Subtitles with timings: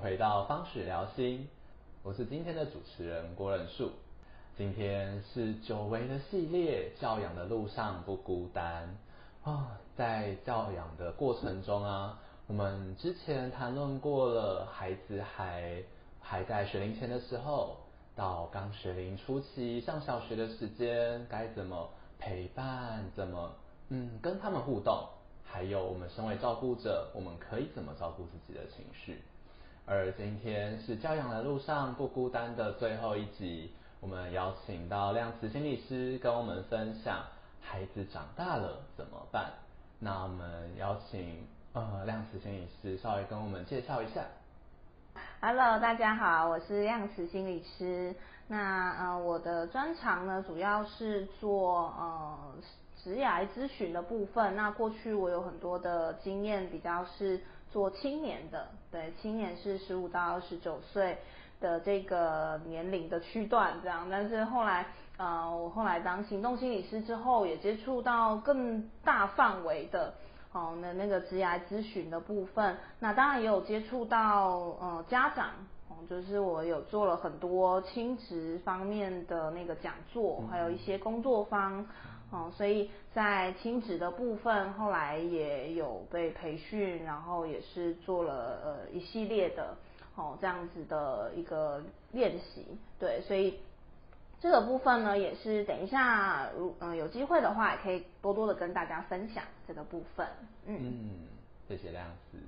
[0.00, 1.48] 回到方许聊心，
[2.04, 3.90] 我是今天的主持人郭仁树。
[4.56, 8.96] 今天是久违的系列，教养的路上不孤单
[9.42, 9.78] 啊。
[9.96, 15.82] 在教养的过程中啊，我们之前谈论过了，孩子还
[16.20, 17.78] 还在学龄前的时候，
[18.14, 23.52] 到刚学龄初期上小学的时间，该怎么陪伴，怎么
[23.88, 25.08] 嗯跟他们互动，
[25.44, 29.20] 还有我们身为照顾者，我们可以怎么照顾自己的情绪。
[29.90, 33.72] 而今天是教养的路上不孤单的最后一集。
[34.00, 37.24] 我们邀请到量词心理师跟我们分享
[37.62, 39.50] 孩子长大了怎么办。
[39.98, 44.20] 那我们邀请呃量词心理师稍微跟我们介绍一下。
[45.40, 48.14] Hello，大家好，我是量词心理师。
[48.46, 52.38] 那呃我的专长呢主要是做呃
[53.08, 54.54] 职涯咨询的部分。
[54.54, 61.16] 那过去我有很多的经验，比较是做青年的，对，青年是十五到二十九岁。
[61.60, 70.14] 的这个年龄的区段这样，但是后来呃，我后来当行动心理师之后，也接触到更大范围的
[70.52, 74.50] 哦那那个职涯咨询的部分，那当然也有接触到
[74.80, 75.48] 呃家长
[75.88, 81.84] 哦，就是我有做了很多亲职方面的那个讲座，还有一些工作坊
[82.30, 89.76] 哦，所以在亲职的部分后来也有被培训，然后也是做了呃一系列的。
[90.14, 92.66] 哦，这样子的一个练习，
[92.98, 93.60] 对，所以
[94.40, 100.26] 这个部分呢，也是等一下，如嗯有机会的话，也可以多多的跟大家分享这个部分。
[100.66, 101.20] 嗯，
[101.68, 102.38] 谢谢亮子。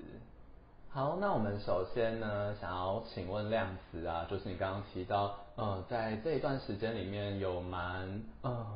[0.89, 8.67] 好，那我们首先呢，想要请问亮子啊，就是你刚刚提到，呃，在这一段时间里面有蛮呃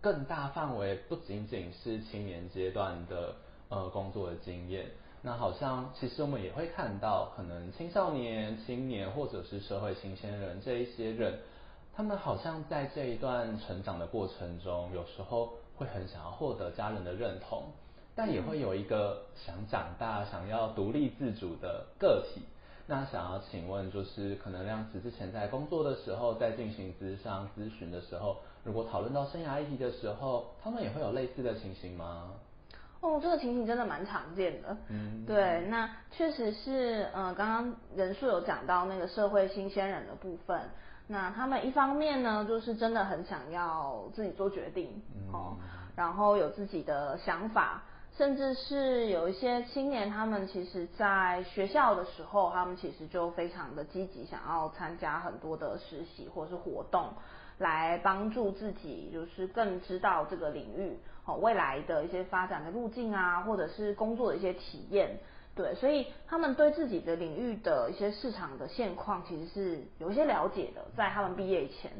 [0.00, 3.34] 更大范围，不仅仅是青年阶段的
[3.68, 4.86] 呃工作的经验。
[5.20, 11.40] 那好像其实我们也会看到，可能青少年、青年或者是社会新鲜人这一些人，
[11.94, 17.64] 他们好像在这一段成长的过程中，有时候会很想要获得家人的认同，
[18.14, 22.42] 但也会有一个想长大、想要独立自主的个体。
[22.86, 28.38] 那想要请问，就是可能亮子之前在工作的时候，在进行咨商咨询的时候，
[28.68, 32.24] 如果讨论到生涯议题的时候，他们也会有类似的情形吗？
[33.00, 34.76] 哦，这个情形真的蛮常见的。
[34.88, 40.60] 嗯，对，那确实是，呃，刚刚人数有讲到那个社会新鲜人的部分，
[41.06, 45.02] 那他们一方面呢，就是真的很想要自己做决定，
[45.32, 45.56] 哦，
[45.96, 47.82] 然后有自己的想法，
[48.18, 57.14] 甚至是有一些青年，他们其实在学校的时候，他们其实就非常的积极，想要参加很多的实习或是活动。
[57.58, 65.18] 来帮助自己，就是更知道这个领域哦未来的一些发展的路径啊，或者是工作的一些体验，
[65.54, 71.90] 对，所以他们对自己的领域的一些市场的现况其实是有一些了解的，在他们毕业以前，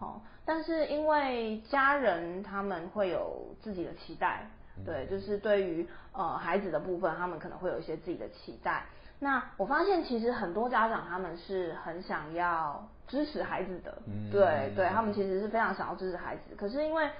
[0.00, 4.48] 哦，但是因为家人他们会有自己的期待，
[4.86, 8.86] 对，就是对于呃孩子的部分，他们可能会有一些自己的期待。
[9.22, 13.98] 那我发现其实很多家长他们是很想要支持孩子的，
[14.32, 17.10] 对对，他们其实是非常想要支持孩子，可是因为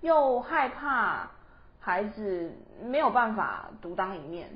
[0.00, 1.30] 又害怕
[1.78, 2.50] 孩子
[2.82, 4.48] 没有办法独当一面，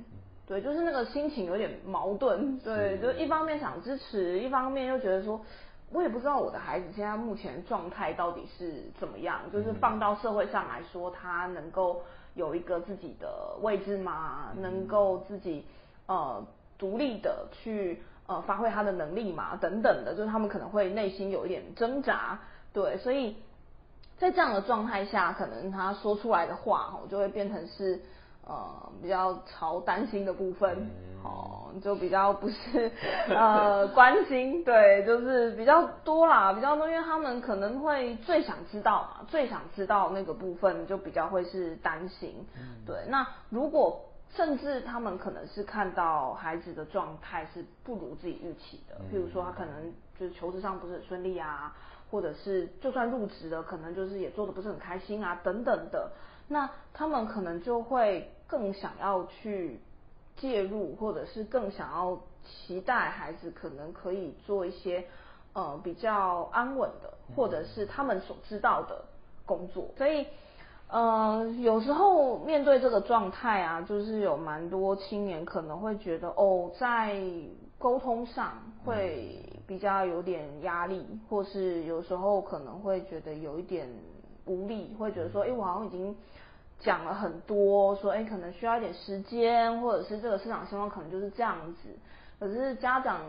[0.46, 5.38] 对，就是那个心情有点矛盾，对，就一方面想支持，一方面又觉得说，
[5.92, 14.52] 我也不知道我的孩子现在目前状态到底是怎么样，就是放到社会上来说，他能够有一个自己的位置吗？
[14.56, 15.66] 能够自己
[16.06, 16.42] 呃。
[16.84, 22.38] 独立的去呃发挥他的能力嘛，等等的，就是他们可能会内心有一点挣扎，
[22.74, 23.36] 对，所以
[24.18, 27.98] 在这样的状态下，可能他说出来的话，哦，就会变成是
[28.46, 30.90] 呃比较朝担心的部分，
[31.24, 32.92] 哦，就比较不是
[33.34, 42.46] 呃关心，对，就是比较多啦，比较多，因为他们可能会最想知道嘛，最想知道那个部分，就比较会是担心，
[42.86, 44.04] 对，那如果。
[44.30, 51.76] 甚至他们可能是看到孩子的状态是不如自己预期的，譬如说他可能就是求职上不是很顺利啊，
[52.10, 56.10] 或者是就算入职了，可能就是也做的不是很开心啊，等等的，
[56.48, 59.80] 那他们可能就会更想要去
[60.36, 65.06] 介入，或者是更想要期待孩子可能可以做一些
[65.52, 69.04] 呃比较安稳的，或者是他们所知道的
[69.46, 70.26] 工作，所以。
[70.88, 77.20] 呃，有时候面对这个状态啊，就是有蛮多青年可能会觉得，哦，在
[77.78, 78.52] 沟通上
[78.84, 83.88] 会比较有点压力，或是有时候可能会觉得有一点
[84.44, 86.14] 无力，会觉得说，哎，我好像已经
[86.78, 91.88] 讲了很多，说哎可能需要一点时间，或者是这个市场情况可能就是这样子。
[92.38, 93.20] 可是家长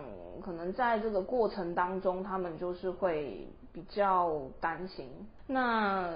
[0.43, 5.09] 可能在这个过程当中，他们就是会比较担心。
[5.47, 6.13] 那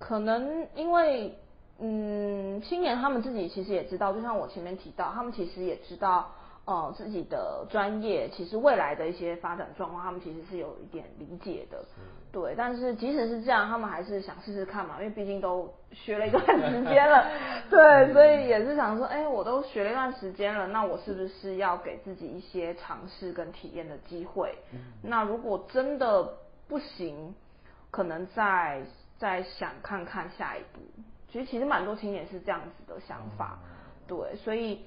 [0.00, 1.38] 可能因为
[1.78, 6.32] 嗯，青年他们自己其实也知道，就像我前面提到，他们其实也知道。
[6.66, 11.82] 呃，自己的专业其实未来的一些发展状况，他们其实是有一点理解的，
[12.30, 12.54] 对。
[12.54, 17.26] 但是即使是这样，他们还是想试试看嘛，因为毕竟都学了一段时间了，
[17.70, 24.56] 对，所以也是想说，哎，我都学了一段时间了，那我是不是要给自己一些尝试跟体验的机会？
[25.02, 26.22] 那如果真的
[26.68, 27.34] 不行，
[27.90, 28.82] 可能再
[29.20, 30.80] 再想看看下一步。
[31.30, 33.60] 其实其实蛮多青年是这样子的想法，
[34.08, 34.80] 对，所以。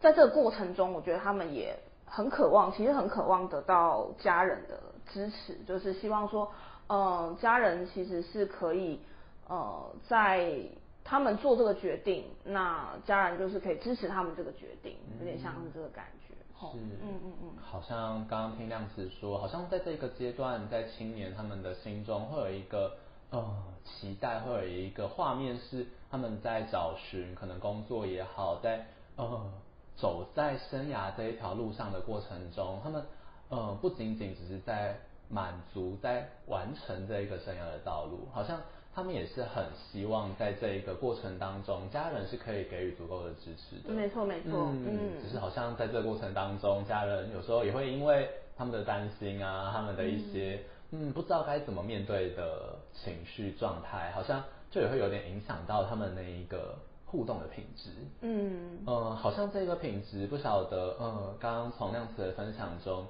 [0.00, 4.76] 在这个过程中，我觉得他们也很渴望，其实很渴望得到家人的
[5.06, 6.50] 支持，就是希望说，
[6.88, 8.98] 呃，家人其实是可以，
[9.46, 10.58] 呃，在
[11.04, 16.34] 他们做这个决定，那家人就是可以支持他们这个决定，有点像是这个感觉。
[16.58, 17.50] 是，嗯嗯嗯。
[17.62, 22.96] 好像刚刚听亮子说，好像在这个阶段，在青年他们的心中会有一个
[23.32, 23.44] 呃
[23.84, 28.86] 期待，会有一个画面是他们在找寻可能工作也好，在
[29.16, 29.50] 呃。
[29.94, 33.04] 走在生涯这一条路上的过程中，他们
[33.50, 34.98] 呃不仅仅只是在
[35.28, 38.58] 满足在完成这一个生涯的道路，好像
[38.94, 43.92] 他们也是很希望在这一个过程当中，家人是可以给予足够的支持的。
[43.92, 50.64] 没错没错，嗯，只是好像在这个过程当中，家人有时候也会因为他们的担心啊，他们的一些嗯
[51.12, 56.78] 不知道该怎么面对的情绪状态，好像就也会有点影响到他们那一个。
[57.04, 57.90] 互动的品质，
[58.22, 63.06] 嗯，呃，好像这个品质不晓得，呃，刚刚从亮子的分享中，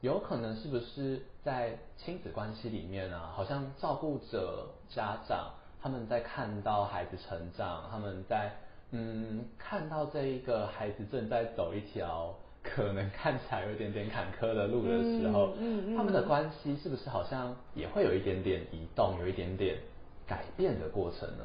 [0.00, 8.50] 有可能是不是在亲子关系里面啊，好像照顾者家长他们在看到孩子成长，他们在
[8.90, 12.34] 嗯看到这一个孩子正在走一条
[12.64, 19.76] 可能看起来有点点坎坷的路的时候，嗯嗯，他们的关系是不是好像也会有一点点移动，有一点点
[20.26, 21.44] 改变的过程呢？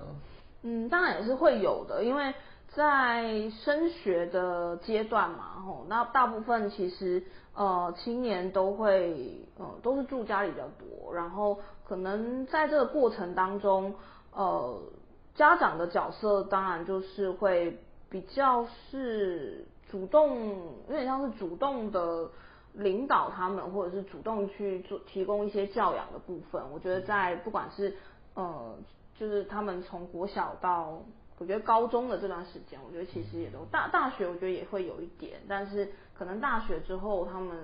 [0.63, 2.33] 嗯，当然也是会有的，因为
[2.69, 7.21] 在升学的阶段嘛，吼，那大部分其实
[7.53, 13.93] 呃青年都会呃都是住家里比较多，然后可能在这个过程当中，
[14.33, 14.81] 呃
[15.35, 17.77] 家长的角色当然就是会
[18.09, 20.37] 比较是主动，
[20.87, 22.29] 有点像是主动的
[22.73, 26.61] 领导他们，或者是主动去做提供一些教养的部分。
[26.71, 27.95] 我觉得在不管是
[28.35, 28.75] 呃。
[29.19, 30.97] 就是他们从国小到
[31.37, 37.57] 我觉得高中的这段时间，我觉得其实也都大大学，我觉得也会有一点，但是可能大学之后，他们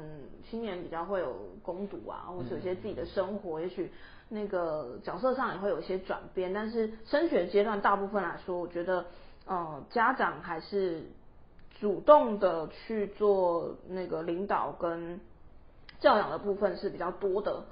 [0.49, 1.33] 青年比较会有
[1.63, 3.89] 攻读啊，或者有些自己的生活，也许
[4.27, 6.53] 那个角色上也会有一些转变。
[6.53, 9.05] 但是升学阶段，大部分来说，我觉得
[9.45, 11.09] 呃家长还是
[11.79, 15.19] 主动的去做那个领导跟。
[16.01, 17.63] 教养的部分是比较多的，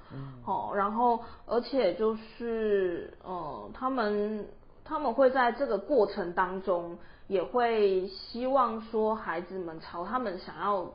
[0.43, 4.47] 好，然后而且就是呃，他们
[4.85, 6.97] 他们会在这个过程当中，
[7.27, 10.89] 也会希望说孩子们朝他们想要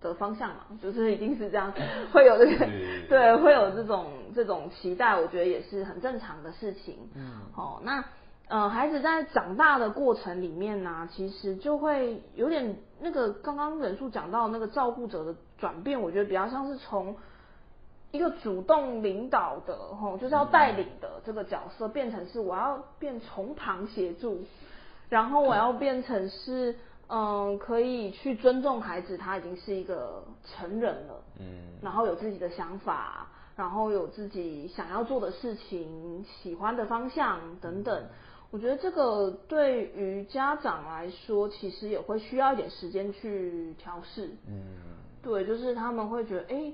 [0.00, 1.72] 的方向嘛，就是一定是这样，
[2.12, 2.68] 会有这个
[3.08, 7.08] 对，会有这种这种期待，我觉得也是很正常的事情。
[7.14, 8.04] 嗯，好，那。
[8.48, 17.16] 呃，孩子在长大的过程里面呢，其实就会有点那个刚刚人数讲到那个照顾者的转变，我觉得比较像是从
[18.12, 24.44] 一个主动领导的吼，就是要带领的这个角色，变成是我要变从旁协助，
[25.08, 26.76] 然后我要变成是
[27.08, 31.46] 嗯，可以去尊重孩子，他已经是一个成人了，嗯，
[31.82, 33.26] 然后有自己的想法，
[33.56, 38.04] 然后有自己想要做的事情、喜欢的方向等等。
[38.50, 44.30] 我觉得这个对于家长来说，其实也会需要一点时间去调试。
[44.48, 44.76] 嗯，
[45.22, 46.72] 对，就是他们会觉得，哎，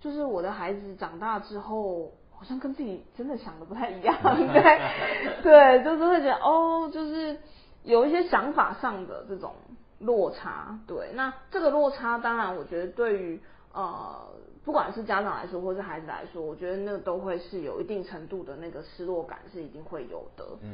[0.00, 7.36] 就是我的孩子长大之后，好像跟自己真的想的不太一样， 对，对，就是会觉得，哦，就是
[7.82, 9.54] 有一些想法上的这种
[9.98, 10.78] 落差。
[10.86, 13.40] 对，那这个落差，当然，我觉得对于
[13.72, 14.28] 呃。
[14.64, 20.44] 不管是家长来说，或是孩子来说，我觉得那个都会是有一定程度的那个失落感，是一定会有的。
[20.62, 20.70] 嗯，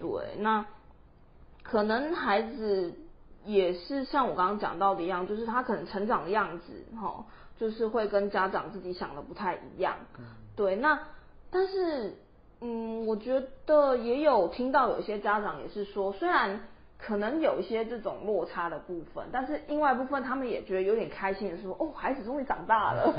[0.00, 0.36] 对。
[0.38, 0.66] 那
[1.62, 2.92] 可能孩子
[3.44, 7.24] 也是像我刚刚讲到的一样，就是他可能成长的样子，哈，
[7.56, 9.94] 就是会跟家长自己想的不太一样。
[10.18, 10.24] 嗯，
[10.56, 10.74] 对。
[10.74, 10.98] 那
[11.50, 12.16] 但是，
[12.60, 16.60] 嗯，我觉得也有听到有些家长也是说，虽然
[16.98, 23.14] 可能有一些这种落差的部分，但是另外一部分他们也觉得有点开心的说，哦，孩子终于长大了，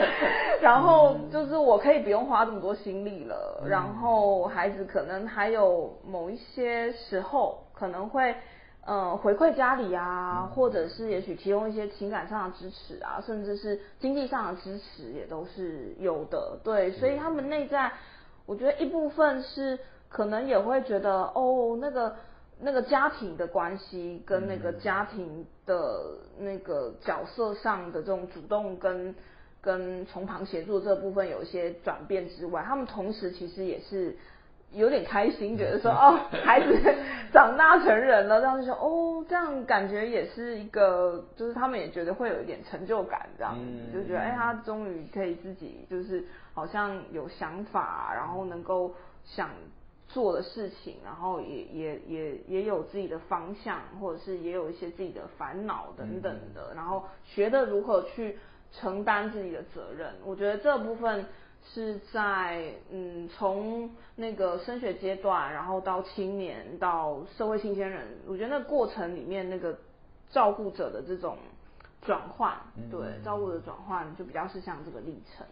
[0.60, 8.34] 然后就是我可以不用花这么多心力了，然后孩子可能还有某一些时候可能会。
[8.86, 16.58] 呃，回馈家里啊，或者是也许提供一些情感上的支持啊，甚至是经济上的支持也都是有的。
[16.64, 17.92] 对，所以他们内在，
[18.46, 22.16] 我觉得一部分是可能也会觉得，哦，那个
[22.60, 29.14] 那个家庭的关系跟那个家庭的那个角色上的这种主动跟
[29.60, 34.16] 跟从旁协助这部分有一些转变之外，他们同时其实也是。
[34.70, 36.78] 有点开心，觉得说 哦，孩子
[37.32, 46.22] 长大成人了，这样就说哦，这样感觉也是一个，就是他们也觉得会有一点成就感，这样子就觉得哎，他终于可以自己就是
[46.52, 49.48] 好像有想法，然后能够想
[50.08, 58.38] 做的事情，然后也也也也有自己的方向，或者是也有一些自己的烦恼等等的，然后学的如何去
[58.72, 61.24] 承担自己的责任，我觉得这部分。
[61.74, 69.76] 是在嗯，从那个升学阶段，然后到青年，到社会新鲜人，我觉得那过程里面那个
[70.30, 71.36] 照顾者的这种
[72.00, 72.56] 转换，
[72.90, 75.44] 对，照顾的转换就比较是像这个历程。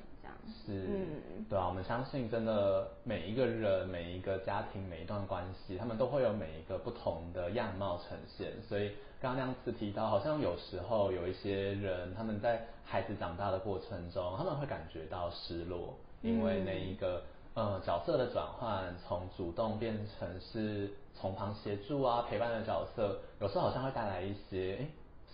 [0.46, 8.52] 是，嗯，对啊，我们相信真的每一个人、每一个家庭、每一段关系，他们都会有每一个不同的样貌呈现。
[8.68, 15.94] 所以刚刚那样子提到，好像有时候有一些人，他们在孩子长大的过程中，他们会感觉到失落。
[16.22, 17.22] 因为那一个
[17.54, 24.86] 呃角色的转换，从主动变成是从旁协助啊陪伴的角色，有时候好像会带来一些，哎，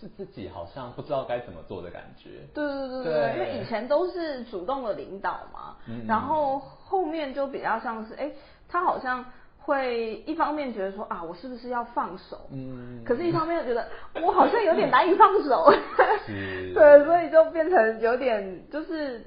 [0.03, 2.29] 是自己好像不知道该怎么做的感觉。
[2.53, 8.31] 对对对对，因为以前都是主动的领导嘛，然后后面就比较像是，哎，
[8.67, 9.23] 他好像
[9.57, 12.37] 会一方面觉得说啊，我是不是要放手？
[12.51, 13.87] 嗯，可是一方面又觉得
[14.21, 15.71] 我好像有点难以放手。
[16.75, 19.25] 对，所以就变成有点就是。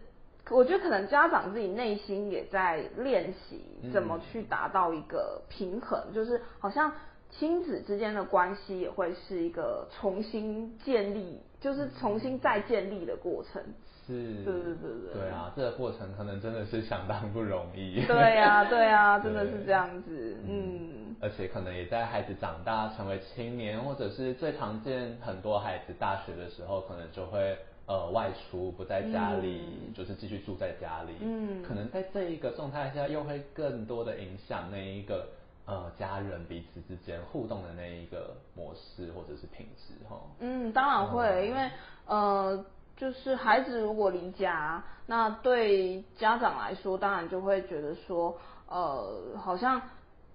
[0.49, 6.93] 我觉得可能家长自己内心也在练习怎么去达到一个平衡，就是好像
[7.31, 13.63] 亲子之间的关系也会是一个重新建立，就是重新再建立的过程。
[14.07, 15.23] 是，对对对对。
[15.23, 18.05] 对啊，这个过程可能真的是相当不容易。
[18.07, 20.37] 对 呀，对呀，真的是这样子。
[20.49, 21.17] 嗯。
[21.21, 27.57] 而且可能也在孩子长大成为青年，或者是最常见很多孩子大学的时候，可能就会。
[27.89, 29.63] 呃，外出不在家里，
[29.95, 31.13] 就是继续住在家里。
[31.21, 35.25] 嗯，可能在这一个状态下，又会更多的影响那一个
[35.67, 40.17] 呃家人彼此之间互动的那一个模式或者是品质哈。
[40.39, 41.71] 嗯，当然会，因为
[42.07, 42.65] 呃，
[42.97, 49.83] 就是孩子如果离家，那对家长来说，当然就会觉得说，呃，好像。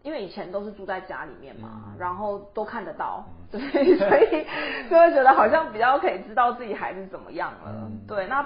[0.03, 4.47] 因为以前都是住在家里面嘛，然后都看得到，对，所以
[4.89, 7.87] 就会觉得好像比较可以知道自己孩子怎么样了。
[8.07, 8.43] 对，那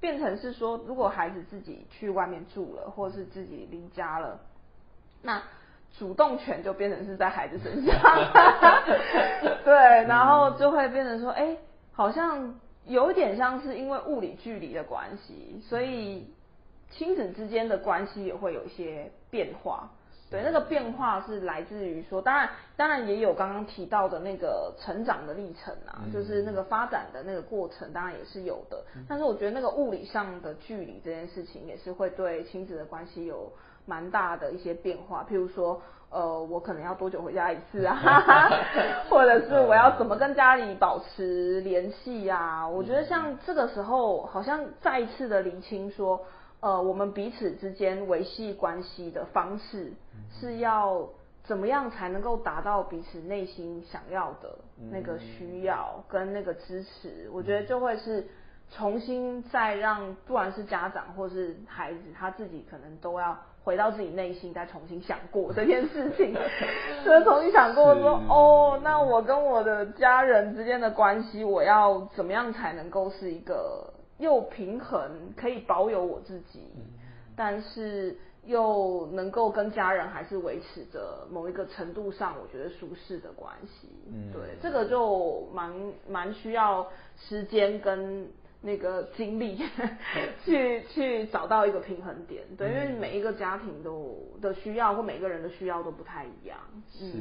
[0.00, 4.40] 变成是说，如果孩子自己去外面住了，或是自己离家了，
[5.22, 5.40] 那
[5.98, 7.94] 主动权就变成是在孩子身上。
[9.64, 9.74] 对，
[10.06, 11.56] 然后就会变成说，哎，
[11.92, 16.30] 好像有点像是因为物理距离的关系，所以
[16.90, 19.90] 亲子之间的关系也会有一些变化。
[20.28, 28.82] 对，那个变化是来自于说，当然，当然也有刚刚提到的那个成长的历程啊，就是那个发展的那个过程，当然也是有的。
[29.08, 33.52] 但是我觉得那个物理上的距离这件事情，也是会对亲子的关系有
[33.86, 35.24] 蛮大的一些变化。
[35.30, 35.80] 譬如说，
[36.10, 38.50] 呃，我可能要多久回家一次啊，
[39.08, 42.66] 或者是我要怎么跟家里保持联系啊？
[42.66, 46.20] 我觉得像这个时候，好像再一次的厘清说。
[46.60, 49.92] 呃，我们彼此之间维系关系的方式
[50.40, 51.06] 是要
[51.44, 54.58] 怎么样才能够达到彼此内心想要的
[54.90, 57.28] 那个需要跟那个支持？
[57.32, 58.26] 我觉得就会是
[58.72, 66.34] 重新再让不管是家长或是孩子他自己，可能都要回到自己内心再重新想过这件事情，
[67.04, 73.92] 就是重新想过说，哦，那我跟我的家人之间的关系，我要怎么样才能够是一个。
[74.18, 76.60] 又平衡，可以保有我自己，
[77.36, 83.88] 但是又能够跟家人还是维持着某一个程度上，我觉得舒适的关系。
[84.32, 85.72] 对，这个就蛮
[86.08, 86.86] 蛮需要
[87.18, 88.26] 时间跟
[88.62, 89.60] 那个精力
[90.44, 92.42] 去去找到一个平衡点。
[92.56, 96.56] 对，因为每一个家庭都的需要或每个人的需要都不太一样。
[96.90, 97.12] 是，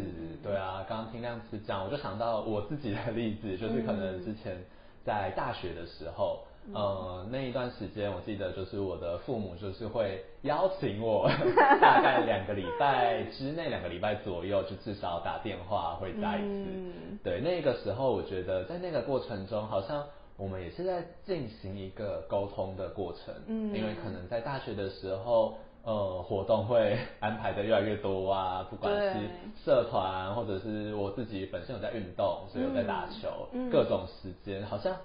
[0.41, 4.63] 对啊，刚刚听亮子讲，我就想到我自己的例子，就是可能之前
[5.03, 6.45] 在大学的时候。
[6.73, 11.29] 呃，那一段时间我记得就是我的父母就是会邀请我，
[11.81, 16.65] 大概两个礼拜之内，两个礼拜左右就至少打电话会打一次。
[17.23, 20.03] 对，那个时候我觉得在那个过程中，好像
[20.37, 23.33] 我们也是在进行一个沟通的过程。
[23.47, 25.55] 嗯，因为可能在大学的时候。
[25.87, 29.19] 呃，活动会安排的越来越多啊，不管是
[29.63, 34.95] 社团或者是我自己本身有在运动，所以有在打球，各种时间好像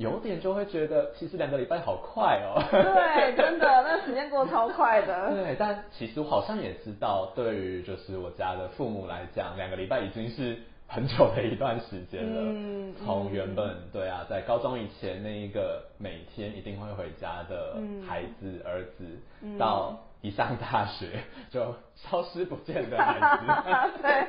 [0.00, 2.58] 有点就会觉得，其实两个礼拜好快哦。
[2.70, 5.30] 对，真的，那时间过超快的。
[5.36, 10.58] 对，但其实我好像也知道，对于就是我家的父母来讲，两个礼拜已经是。
[10.92, 24.26] 很久的一段时间了，嗯从原本对啊，在高中以前那一个每天一定会回家的孩子儿子，到一上大学就消失不见的孩子， 对，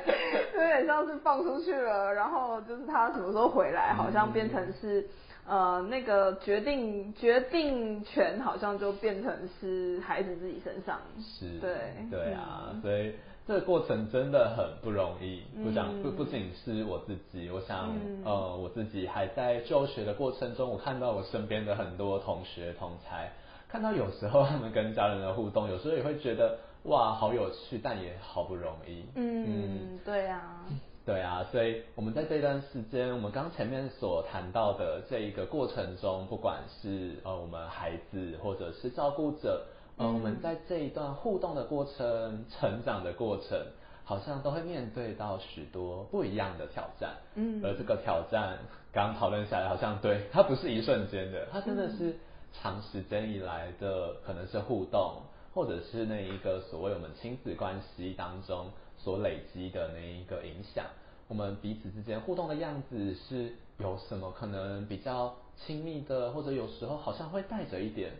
[0.54, 5.04] 有点像是放出去了，然后就是他什么时候回来，好像变成是
[5.46, 11.70] 呃那个决定决定权好像就变成是孩子自己身上，是，对，
[12.10, 13.14] 对啊，所以。
[13.44, 17.92] 这个过程真的很不容易，不想不不仅是我自己，我想
[18.24, 23.32] 呃我自己还在就学的过程中，我看到我身边的很多同学同才，
[23.68, 29.04] 看到有时候他们跟家人的互动，有时候也会觉得哇好有趣，但也好不容易。
[29.16, 30.64] 嗯，对啊，
[31.04, 39.66] 对啊，所以我们在这段时间，我们刚前面所谈到的这一个过程中，不管是呃我们孩子或者是照顾者。
[39.98, 43.58] 嗯，我们在这一段互动的过程、成长的过程，
[44.04, 47.10] 好像都会面对到许多不一样的挑战。
[47.34, 48.56] 嗯，而这个挑战，
[48.90, 52.16] 刚刚讨论下来，好像对它不是一瞬间的，它真的是
[52.54, 55.20] 长时间以来的，可能是互动，
[55.52, 58.70] 或者是那一个所谓我们亲子关系当中
[59.02, 60.84] 所累积的那一个影响。
[61.28, 68.12] 我们彼此之间互动的样子是有什么可能比较亲密的，或者有时候好像会带着一点。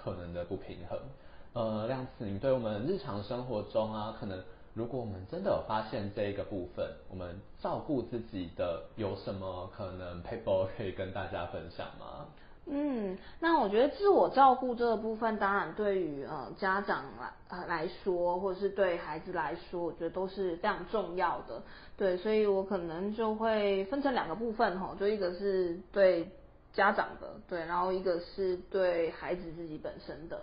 [0.00, 0.98] 可能的不平衡，
[1.52, 4.40] 呃，亮子，你对我们日常生活中啊，可能
[4.72, 12.26] 如果我们真的有发现这一个部分，我们照顾自己的有什么可能 paper 可以跟大家分享吗？
[12.70, 21.62] 嗯，那我觉得自我照顾这个部分，当然对于呃家长来呃来说，或者是对孩子来说，我觉得都是非常重要的。
[21.96, 26.30] 对，所以我可能就会分成两个部分哈，就一个是对。
[26.74, 30.38] 家长的对，然后一个是对孩子自己本身的，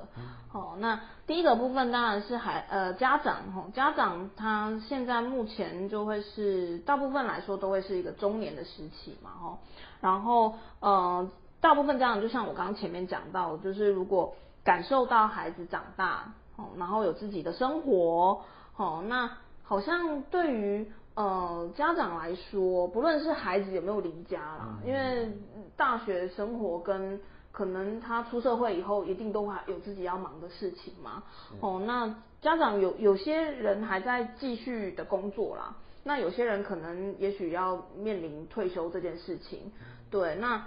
[0.50, 9.58] 好，那第一个部分当然是孩呃家长哈，家长他现在目前就会是大部分来说都会是一个中年的时期嘛哈，
[10.02, 11.30] 然后呃
[11.66, 18.44] 大部分家长就像我刚刚前面讲到，就是如果感受到孩子长大哦，然后有自己的生活
[18.78, 19.32] 哦，那
[19.64, 20.92] 好像对于。
[21.16, 25.32] 呃，家长来说，不论是孩子有没有离家啦，因为
[25.78, 27.22] 大学生活跟
[27.54, 31.24] 可能他出社会以后，一定都还有自己要忙的事情嘛。
[31.62, 39.72] 哦，那家长有有些人还在继续的工作啦，那有些人可能也许要面临退休这件事情。
[40.12, 40.66] 对，那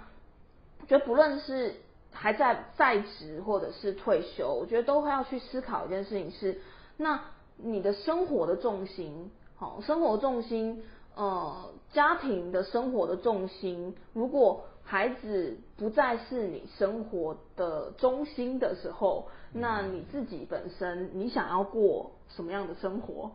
[0.87, 1.75] 觉得不论是
[2.11, 6.59] 还在在职或者是退休，我觉得都会要去思考一件事情是，
[6.97, 7.21] 那
[7.57, 9.31] 你的生活的重心。
[9.55, 10.83] 好，生活重心，
[11.15, 23.31] 呃，家庭的生活的重心，如果孩子不再是你生活的中心的时候，那你自己本身你想要过什么样的生活？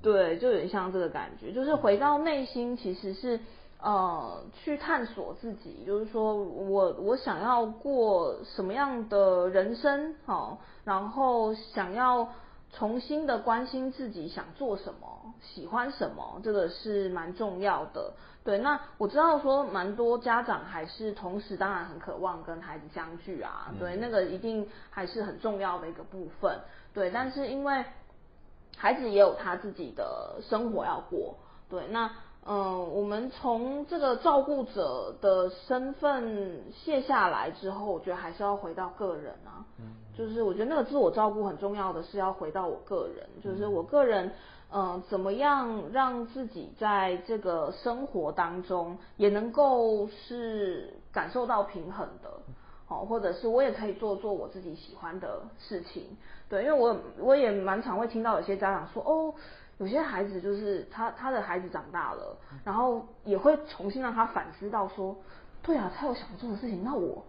[0.00, 3.40] 对，就有点像这个感觉，就是回到内心，其实是
[3.80, 10.14] 呃去探索自己，就是说我我想要过什么样的人生？
[10.26, 12.28] 好，然后想要。
[12.70, 18.12] 重新的关心自己想做什么，喜欢什么，这个是蛮重要的。
[18.44, 26.60] 对，那我知道说蛮多家长还是同时当然很渴望跟孩子相聚啊，对，那个一定还是很重要的一个部分。
[26.92, 27.82] 对，但是因为
[28.76, 31.36] 孩子也有他自己的生活要过，
[31.70, 32.10] 对，那。
[32.50, 39.60] 嗯，我们从这个照顾者的身份卸下来之后，我觉得还是要回到个人啊。
[39.78, 39.84] 嗯，
[40.16, 44.32] 就是我觉得那个自我照顾很重要的是要回到我个人，就是我个人，
[44.72, 52.30] 嗯，怎么样让自己在这个生活当中也能够是感受到平衡的，
[52.86, 56.16] 好，或者是我也可以做做我自己喜欢的事情。
[56.48, 59.34] 对，因为我我也蛮常会听到有些家长说，哦。
[59.78, 65.16] 有些孩子就是他他的孩子长大了，然后也会重新让他反思到说，
[65.62, 67.24] 对啊，他有想做的事情，那我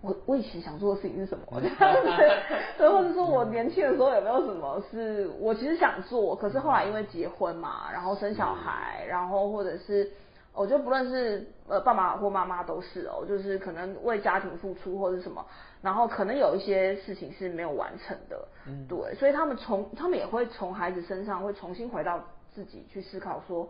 [0.00, 1.44] 我我以前想做的事情是什么？
[1.60, 2.10] 这样子，
[2.78, 10.10] 对，或者说我年轻的时候有没有什么是我其实想做，可是后来因为结婚嘛，然后生小孩，然后或者是
[10.54, 15.44] 我觉得不论是呃爸爸或妈妈都是哦，就是可能为家庭付出或者什么，
[15.82, 23.68] 然后可能有一些事情是没有完成的，嗯，对，所以他们从他们也会从孩子身上会重新回到自己去思考说，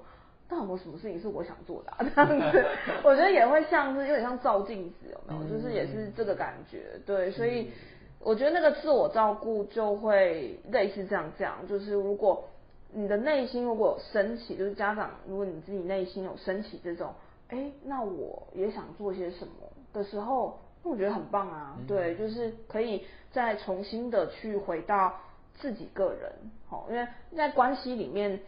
[0.49, 1.93] 到底有什么事情是我想做的？
[2.17, 2.65] 这样子，
[3.05, 5.59] 我觉得也会像是有点像照镜子，有没有？
[5.59, 7.71] 就是也是这个感觉，对，所以
[8.19, 12.49] 我觉得那个自我照顾就会类似这样这样，就是如果。
[12.91, 17.13] 你的内心如果有升起，就是家长，如果你自己内心有升起这种，
[17.49, 19.53] 哎，那我也想做些什么
[19.93, 25.15] 的时候，那我觉得很棒啊，对，就是可以再重新的去回到
[25.55, 26.33] 自己个人，
[26.67, 28.41] 好，因为在关系里面，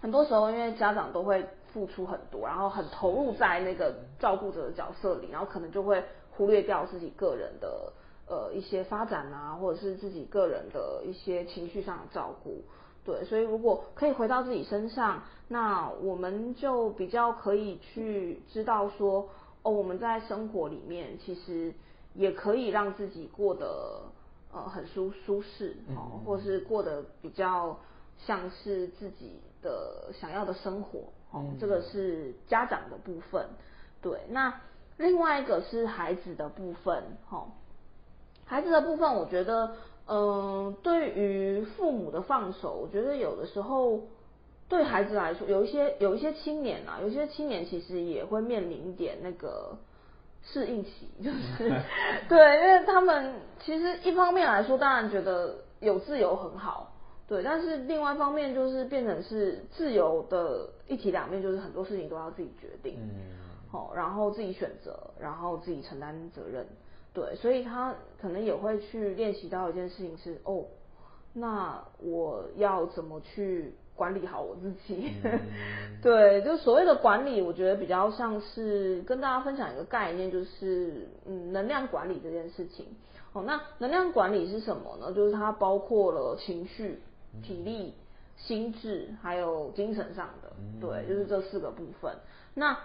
[0.00, 7.92] 很多时候因为家长都会付出很多，然后很投入在那个照顾者的角色里，然后可能就会忽略掉自己个人的
[8.26, 12.62] 呃一些发展啊，或者是自己个人的一些情绪上的照顾。
[13.08, 19.30] 对，所以如果可以回到自己身上，那我们就比较可以去知道说，
[19.62, 21.72] 哦，我们在生活里面其实
[22.12, 24.02] 也可以让自己过得
[24.52, 27.78] 呃很舒舒适，哦，或是过得比较
[28.18, 33.48] 像是自己的想要的生活，哦，这个是家长的部分。
[34.02, 34.60] 对，那
[34.98, 37.46] 另外一个是孩子的部分，哈，
[38.44, 39.74] 孩子的部分，我觉得。
[40.10, 44.00] 嗯，对于父母的放手，我觉得有的时候
[44.66, 49.76] 对孩子来说，有一些有一些青年啊，有些青年其实也会面临一点那个
[50.42, 51.70] 适应期，就是
[52.26, 56.90] 对，因为他们其实一方面来说，当然觉得有自由很好，
[57.26, 63.36] 对，但是另外一方面就是变成是自由的一体两面，就是很多事情都要自己决定，嗯，
[63.70, 66.66] 好，然后自己选择，然后自己承担责任。
[67.14, 70.64] 对，所以他可能也会去练习到一件事情是哦，
[71.32, 75.10] 那我要怎么去管理好我自己？
[76.00, 82.86] 对，就所谓的管理，我觉得比较像是跟大家分享一个概念，就是嗯，能量管理这件事情。
[83.32, 85.12] 哦，那能量管理是什么呢？
[85.12, 87.00] 就是它包括了情绪、
[87.42, 87.94] 体力、
[88.36, 90.52] 心智，还有精神上的。
[90.80, 92.14] 对，就是这四个部分。
[92.54, 92.78] 那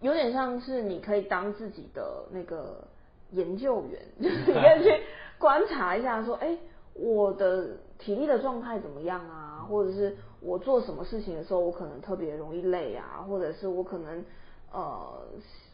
[0.00, 2.84] 有点像是你可以当自己的那个。
[3.30, 5.02] 研究员就是 你可以去
[5.38, 6.56] 观察一下，说，哎，
[6.94, 9.66] 我的体力的状态怎么样啊？
[9.68, 13.24] 或者是我做什么事情的时候，我可能特别容易累啊？
[13.28, 14.24] 或者是我可能，
[14.72, 15.22] 呃，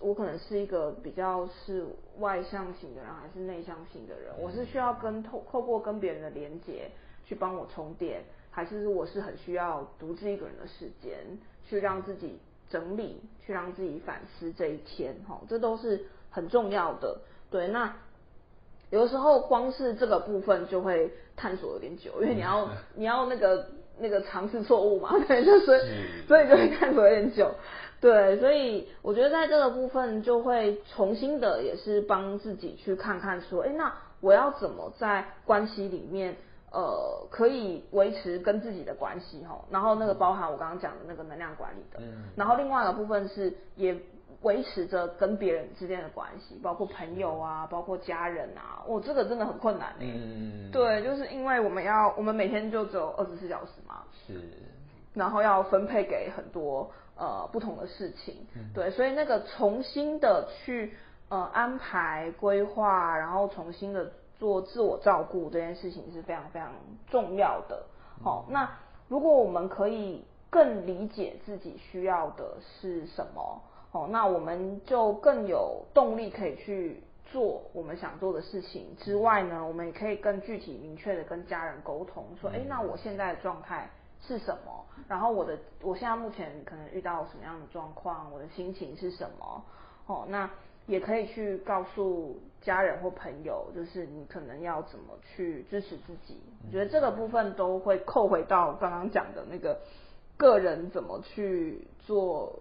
[0.01, 1.87] 我可能是一个比较是
[2.19, 4.33] 外向型的人，还是内向型的人？
[4.41, 6.91] 我是需要跟透透过跟别人的连接
[7.25, 12.39] 去帮我充电，还是我是很需要独自一个人的时间去让自己
[12.69, 15.15] 整理，去让自己反思这一天？
[15.29, 17.21] 哈，这都是很重要的。
[17.55, 17.95] 对，那
[18.91, 23.69] 有的时候光是这个部分就会探索有点久，因为你要 你要那个
[24.01, 25.67] 那个尝试错误嘛， 对，就是
[26.27, 27.55] 所以就会探索有点久。
[28.01, 36.35] 对，所以我觉得在这个部分就会重新的也是帮自己去看看说，哎，那我要怎么在关系里面
[36.73, 42.01] 呃可以维持跟自己的关系哈，然后那个包含我刚刚讲的那个能量管理的，
[42.35, 43.97] 然后另外一个部分是也。
[44.43, 50.01] 维持着跟别人之间的关系，包括朋友啊，包括家人啊，我这个真的很困难哎。
[50.01, 54.03] 嗯对，就是因为我们要，我们每天就只有二十四小时嘛。
[54.27, 54.41] 是。
[55.15, 60.93] 然后要分配给很多呃不同的事情，对，所以那个重新的去
[61.29, 66.73] 呃安排规划，然后重新的做自我照顾这件事情是非常非常
[67.07, 67.85] 重要的。
[68.25, 68.69] 好，那
[69.07, 73.63] 如果我们可以更理解自己需要的是什么？
[73.95, 78.97] 哦，那我们就更有动力可以去做我们想做的事情。
[78.97, 83.89] 之外呢，我们也可以更具体明确的跟家人沟通，说，哎，那我现在的状态
[84.21, 84.85] 是什么？
[85.07, 88.33] 然后我的，我现在目前可能遇到什么样的状况？
[88.33, 89.65] 我的心情是什么？
[90.07, 90.51] 哦，那
[90.87, 96.41] 也可以去告诉家人或朋友，就是你可能要怎么去支持自己。
[96.67, 99.79] 我觉得这个部分都会扣回到刚刚讲的那个
[100.37, 102.59] 个人怎么去做。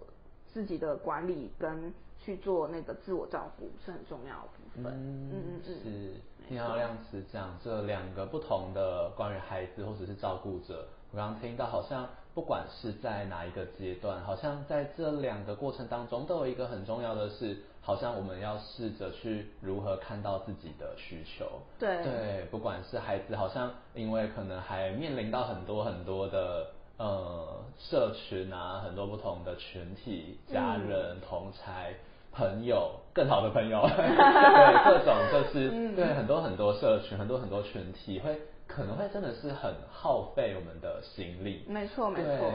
[0.54, 4.94] 自己的管理跟去做那个自我照顾是很重要的部分。
[4.94, 21.60] 嗯嗯嗯，是听到亮慈讲这两个不同的关于孩子或者是照顾者，我刚刚听到好像不管是在哪一个阶段，好像在这两个过程当中都有一个很重要的是，好像我们要试着去如何看到自己的需求。
[21.80, 26.68] 对对，不管是孩子，好像因为可能还面临到很多很多的。
[26.96, 31.94] 呃，社群啊，很多不同的群体，家人、同才、
[32.32, 41.64] 朋友，更好的朋友， 对，各种就是对很多很多社群，很多很多群体，会可能会真的是很耗费我们的心力。
[41.68, 42.52] 没错，没错。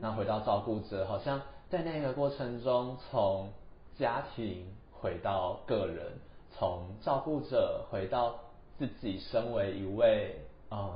[0.00, 3.50] 那回到照顾者，好像在那个过程中，从
[3.98, 6.06] 家庭回到个人，
[6.56, 8.38] 从照顾者回到
[8.78, 10.36] 自己，身为一位
[10.70, 10.88] 呃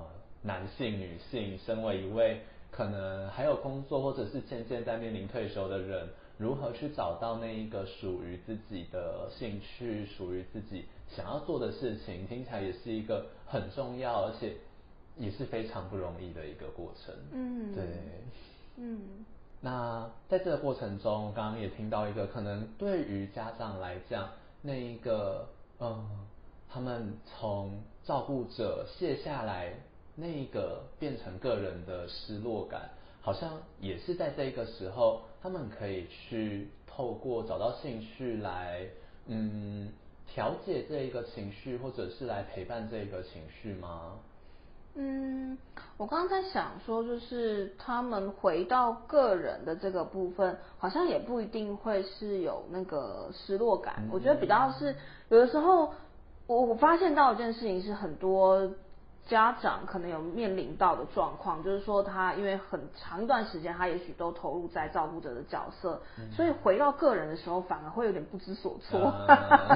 [0.43, 2.43] 男性、女性，身为一位
[2.77, 14.57] 可能还有工作或者是渐渐在面临退休的人，如何去找到那一个属于自己的兴趣，属于自己想要做的事情，听起来也是一个很重要，而且
[15.17, 17.15] 也是非常不容易的一个过程。
[17.33, 17.85] 嗯，对，
[18.77, 19.01] 嗯。
[19.63, 24.29] 那在这个过程中，刚刚也听到一个可能对于家长来讲，
[24.61, 25.49] 那一个
[25.81, 26.07] 嗯，
[26.69, 29.73] 他们从照顾者卸下来，
[30.17, 38.87] 那个变成个人的失落感，好像也是在这个时候，他们可以去透过找到兴趣来
[39.27, 39.93] 嗯
[40.27, 44.15] 调节这一个情绪，或者是来陪伴这个情绪吗？
[44.99, 45.59] 嗯，
[45.99, 54.09] 我刚刚在想说，就是他们回到个人的这个部分，好像也不一定会是有那个失落感。
[54.11, 54.97] 我觉得比较是
[55.29, 55.93] 有的时候，
[56.47, 58.71] 我我发现到一件事情是，很多
[59.27, 66.01] 家长可能有面临到的状况，就是说他因为很长一段时间，他也许都投入在照顾者的角色，
[66.33, 69.13] 所以回到个人的时候，反而会有点不知所措，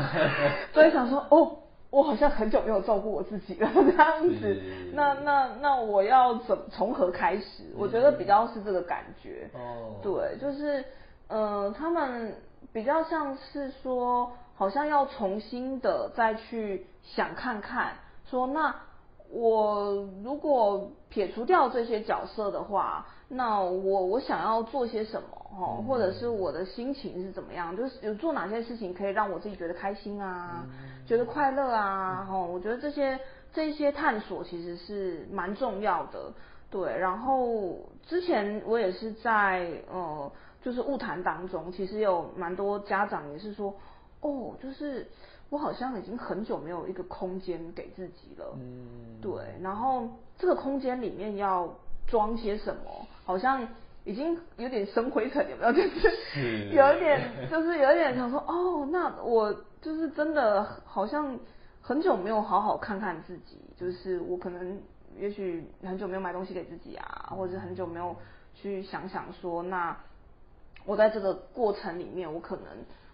[0.72, 1.56] 所以想说哦。
[1.90, 4.62] 我好像很久没有照顾我自己了，这样子。
[4.92, 7.64] 那那那我要怎从何开始？
[7.76, 9.50] 我觉得比较是这个感觉。
[9.54, 9.96] 哦。
[10.00, 10.84] 对，就是
[11.26, 12.32] 呃，他们
[12.72, 17.94] 比较像是说，好像要重新的再去想看看，
[18.30, 18.72] 说那
[19.30, 23.06] 我如果撇除掉这些角色的话。
[23.32, 27.76] 那我我想要做些什么哈，或者是我的心情是怎么样？
[27.76, 30.66] 就是有做哪些事情可以让我自己觉得开心啊，
[31.06, 32.26] 觉得快乐啊？
[32.28, 33.20] 哈，我觉得这些
[33.52, 36.32] 这些探索其实是蛮重要的。
[36.72, 43.72] 对，然后之前我也是在呃，就是物谈当中，其实有蛮多家长也是说，
[44.22, 45.06] 哦，就是
[45.50, 48.56] 我好像已经很久没有一个空间给自己了。
[48.56, 50.08] 嗯，对，然后
[50.38, 51.68] 这个空间里面要。
[52.06, 53.06] 装些什么？
[53.24, 53.68] 好像
[54.02, 55.72] 已经有点生灰尘，有没有？
[55.72, 56.10] 就是
[56.74, 61.38] 有一点，就是有一点想说，哦，那我就是真的好像
[61.80, 64.82] 很久没有好好看看自己，就是我可能
[65.16, 68.16] 也许很久没有买东西给自己啊，或者很久没有
[68.52, 69.96] 去想想说，那
[70.84, 72.64] 我在这个过程里面，我可能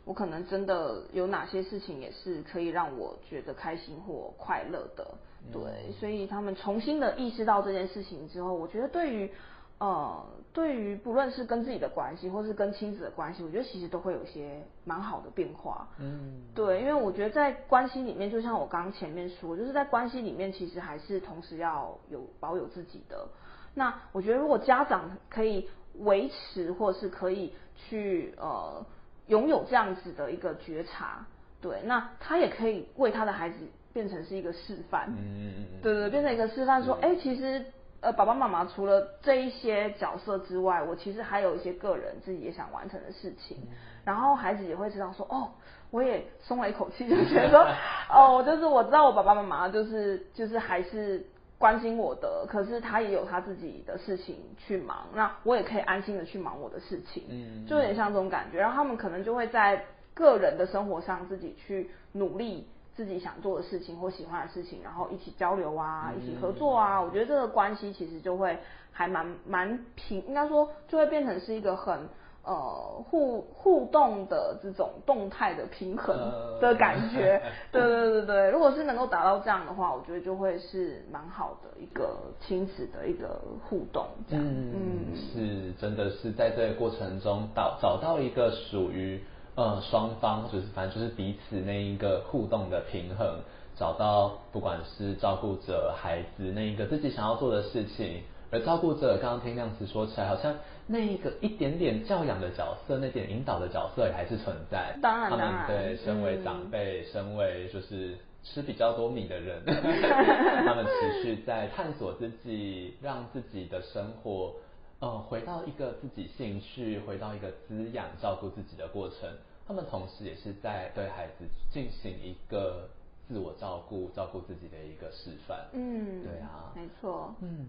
[0.07, 5.07] 我可能真的有哪些事情也是可以让我觉得开心或快乐的。
[5.53, 9.31] 对，所以他们重新的意识到这件事情之后，我觉得对于
[9.79, 15.87] 呃，对于不论是跟自己的关系，或是跟亲子的关系，我觉得其实都会有一些蛮好的变化。
[15.99, 23.29] 嗯，对，因为我觉得在关系里面，就像我刚刚前面说，就是在关系里面，其实还是同时要有保有自己的。
[23.75, 28.85] 那我觉得如果家长可以维持，或是可以去呃
[29.26, 31.24] 拥有这样子的一个觉察，
[31.60, 33.56] 对，那他也可以为他的孩子。
[33.92, 37.64] 变成是一个示范，嗯嗯嗯，对对，变成一个示范，说，哎，其实，
[38.02, 43.56] 呃，爸爸妈妈除了这一些角色之外，我其实还有一些个人自己也想完成的事情，
[44.04, 45.48] 然后孩子也会知道说，哦，
[45.90, 47.66] 我也松了一口气，就觉得说，
[48.14, 51.26] 哦，就是我知道我爸爸妈妈就是就是还是
[51.59, 62.66] 关心我的，可是他也有他自己的事情去忙，那我也可以安心的去忙我的事情，嗯，就有点像这种感觉，然后他们可能就会在个人的生活上自己去努力。
[62.97, 68.59] 自己想做的事情或喜欢的事情，然后一起交流啊，一起合作啊，我觉得这个关系其实就会
[68.90, 72.09] 还蛮蛮平，应该说就会变成是一个很
[72.46, 76.16] 呃互互动的这种动态的平衡
[76.61, 77.42] 的感觉。
[77.72, 84.06] 对对对对，如果是能够达到这样的话，我觉得就会是蛮好的一个亲子的一个互动。
[84.30, 89.20] 这样，嗯，是真的是在这个过程中找找到一个属于。
[89.59, 93.38] 呃，双方就是反正就是彼此那一个互动的平衡，
[93.74, 100.54] 找到不管是照顾者、孩子那一个自己想要做的事情，而照顾者刚刚听亮子说起来，好像
[100.87, 104.96] 那一个一点点教养的角色，那点引导的角色也还是存在。
[105.02, 114.54] 当然，他们对身为长辈，身为就是吃比较多米的人， 他们持续在探索自己，让自己的生活。
[114.98, 119.28] 呃，回到一个自己兴趣，回到一个滋养、照顾自己的过程。
[119.68, 122.88] 他们同时也是在对孩子进行一个
[123.28, 125.66] 自我照顾、照顾自己的一个示范。
[125.72, 127.35] 嗯，对啊，没错。
[127.42, 127.66] 嗯，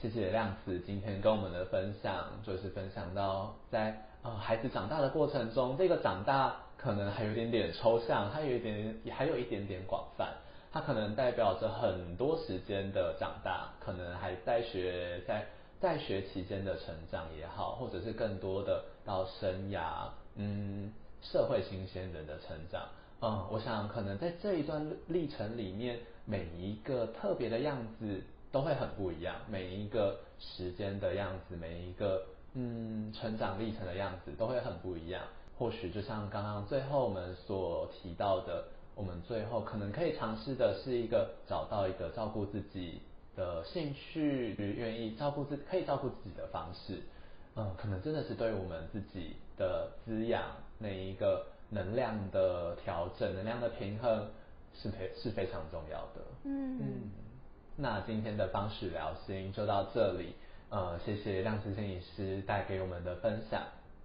[0.00, 10.34] 谢谢亮子今天跟我们的分享，就是分享到在呃孩子长大的过程中，这个长大可能还有点点抽象，它有一点，还有一点点广泛。
[10.72, 15.46] 它可能代表着很多时间的长大，可能还在学在。
[15.80, 22.88] 在学期间的成长也好，或者是更多的到生涯，嗯，社会新鲜人的成长，
[23.20, 28.22] 嗯，我想可能在这一段历程里面，每一个特别的样子
[28.54, 35.24] 都会很不一样，每一个时间的样子，每一个嗯成长历程的样子都会很不一样。
[35.58, 38.64] 或许就像刚刚最后我们所提到的，
[38.94, 43.00] 我们最后可能可以尝试的是一个找到一个照顾自己
[43.34, 47.02] 的兴趣，愿意照顾自可以照顾自己的方式，
[47.56, 50.44] 嗯，可能真的是对我们自己的滋养
[50.78, 54.28] 那一个能量的调整、能量的平衡
[54.80, 56.22] 是非是非常重要的。
[56.44, 57.10] 嗯嗯，
[57.76, 60.34] 那今天的方式聊心就到这里，
[60.70, 63.60] 呃，谢谢亮子心理师带给我们的分享。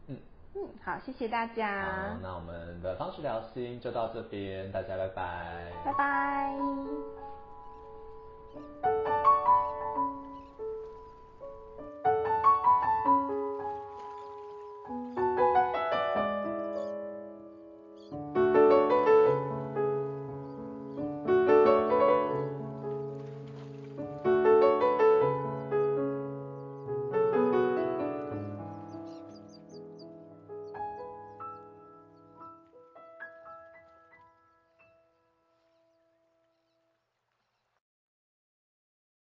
[0.07, 0.17] 嗯，
[0.83, 1.85] 好，谢谢大家。
[1.85, 5.71] 好，那我们的方式聊心就到这边，大家拜拜。
[5.85, 6.57] 拜拜。